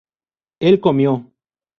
[0.59, 1.13] él comió